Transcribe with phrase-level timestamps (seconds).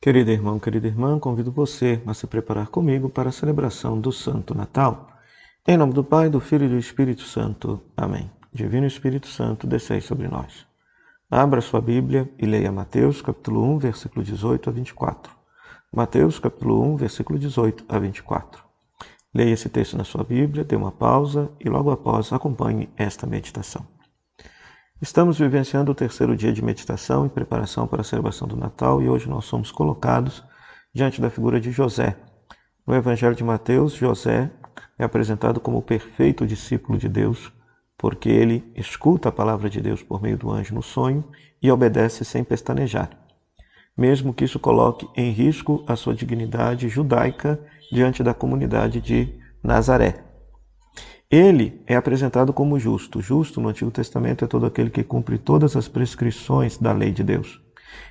[0.00, 4.54] Querido irmão, querida irmã, convido você a se preparar comigo para a celebração do Santo
[4.54, 5.08] Natal.
[5.66, 7.82] Em nome do Pai, do Filho e do Espírito Santo.
[7.96, 8.30] Amém.
[8.52, 10.66] Divino Espírito Santo, descei sobre nós.
[11.28, 15.32] Abra sua Bíblia e leia Mateus, capítulo 1, versículo 18 a 24.
[15.92, 18.62] Mateus, capítulo 1, versículo 18 a 24.
[19.34, 23.95] Leia esse texto na sua Bíblia, dê uma pausa e logo após acompanhe esta meditação.
[25.00, 29.08] Estamos vivenciando o terceiro dia de meditação e preparação para a celebração do Natal e
[29.10, 30.42] hoje nós somos colocados
[30.94, 32.16] diante da figura de José.
[32.86, 34.50] No Evangelho de Mateus, José
[34.98, 37.52] é apresentado como o perfeito discípulo de Deus,
[37.98, 41.22] porque ele escuta a palavra de Deus por meio do anjo no sonho
[41.62, 43.10] e obedece sem pestanejar,
[43.94, 47.60] mesmo que isso coloque em risco a sua dignidade judaica
[47.92, 50.25] diante da comunidade de Nazaré.
[51.30, 53.20] Ele é apresentado como justo.
[53.20, 57.24] Justo no Antigo Testamento é todo aquele que cumpre todas as prescrições da lei de
[57.24, 57.60] Deus.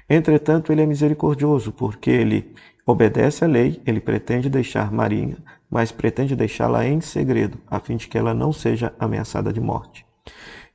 [0.09, 2.53] Entretanto, ele é misericordioso, porque ele
[2.85, 5.37] obedece à lei, ele pretende deixar Maria,
[5.69, 10.05] mas pretende deixá-la em segredo, a fim de que ela não seja ameaçada de morte.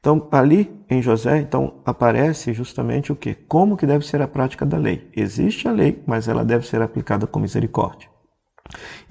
[0.01, 3.35] Então, ali em José, então aparece justamente o que?
[3.35, 5.11] Como que deve ser a prática da lei?
[5.15, 8.09] Existe a lei, mas ela deve ser aplicada com misericórdia.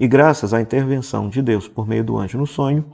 [0.00, 2.84] E graças à intervenção de Deus por meio do anjo no sonho,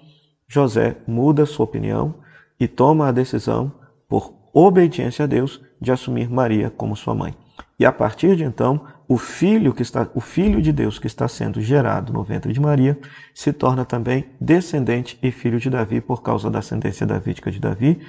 [0.49, 2.15] José muda sua opinião
[2.59, 3.73] e toma a decisão,
[4.09, 7.35] por obediência a Deus, de assumir Maria como sua mãe.
[7.79, 11.29] E a partir de então, o filho que está, o filho de Deus que está
[11.29, 12.99] sendo gerado no ventre de Maria,
[13.35, 18.01] se torna também descendente e filho de Davi por causa da ascendência davídica de Davi,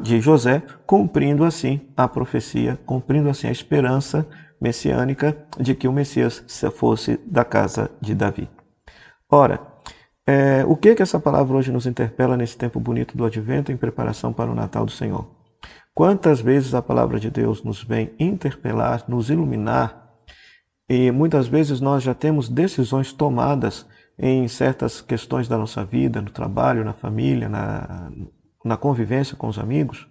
[0.00, 4.26] de José, cumprindo assim a profecia, cumprindo assim a esperança
[4.60, 8.48] messiânica de que o Messias fosse da casa de Davi.
[9.30, 9.60] Ora,
[10.30, 13.78] é, o que que essa palavra hoje nos interpela nesse tempo bonito do Advento em
[13.78, 15.26] preparação para o Natal do Senhor?
[15.94, 20.06] Quantas vezes a palavra de Deus nos vem interpelar, nos iluminar,
[20.86, 23.86] e muitas vezes nós já temos decisões tomadas
[24.18, 28.12] em certas questões da nossa vida, no trabalho, na família, na,
[28.62, 30.06] na convivência com os amigos,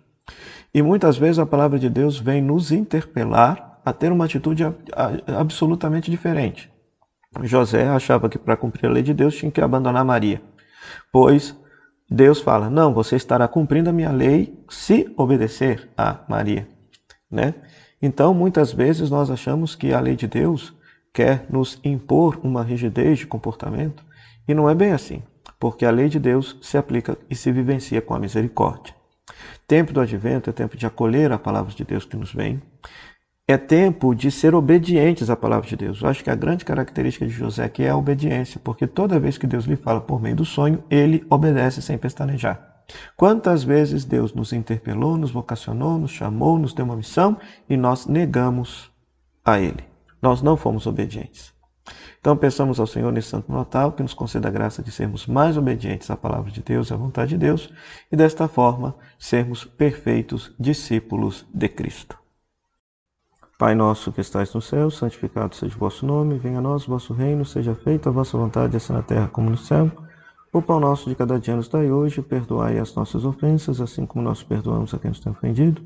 [0.74, 4.64] e muitas vezes a palavra de Deus vem nos interpelar a ter uma atitude
[5.28, 6.72] absolutamente diferente.
[7.44, 10.42] José achava que para cumprir a lei de Deus tinha que abandonar Maria,
[11.12, 11.56] pois
[12.10, 16.68] Deus fala: Não, você estará cumprindo a minha lei se obedecer a Maria.
[17.30, 17.54] Né?
[18.02, 20.74] Então, muitas vezes nós achamos que a lei de Deus
[21.14, 24.06] quer nos impor uma rigidez de comportamento
[24.48, 25.24] e não é bem assim,
[25.60, 28.96] porque a lei de Deus se aplica e se vivencia com a misericórdia.
[29.68, 32.62] Tempo do advento é tempo de acolher a palavra de Deus que nos vem,
[33.50, 36.02] é tempo de ser obedientes à palavra de Deus.
[36.02, 39.38] Eu acho que a grande característica de José aqui é a obediência, porque toda vez
[39.38, 42.84] que Deus lhe fala por meio do sonho, ele obedece sem pestanejar.
[43.16, 47.38] Quantas vezes Deus nos interpelou, nos vocacionou, nos chamou, nos deu uma missão
[47.70, 48.92] e nós negamos
[49.46, 49.84] a Ele.
[50.22, 51.54] Nós não fomos obedientes.
[52.20, 55.58] Então pensamos ao Senhor nesse Santo Natal que nos conceda a graça de sermos mais
[55.58, 57.70] obedientes à palavra de Deus e à vontade de Deus
[58.12, 62.27] e desta forma sermos perfeitos discípulos de Cristo.
[63.58, 66.92] Pai nosso que estais no céu, santificado seja o vosso nome, venha a nós o
[66.92, 69.92] vosso reino, seja feita a vossa vontade, assim na terra como no céu.
[70.54, 74.24] O pão nosso de cada dia nos dai hoje, perdoai as nossas ofensas, assim como
[74.24, 75.82] nós perdoamos a quem nos tem ofendido.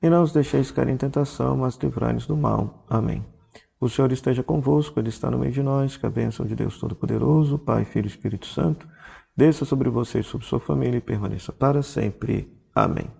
[0.00, 2.84] E não os deixeis cair em tentação, mas livrai-nos do mal.
[2.88, 3.26] Amém.
[3.80, 6.78] O Senhor esteja convosco, Ele está no meio de nós, que a bênção de Deus
[6.78, 8.88] Todo-Poderoso, Pai, Filho e Espírito Santo,
[9.36, 12.48] desça sobre você e sobre sua família e permaneça para sempre.
[12.72, 13.10] Amém.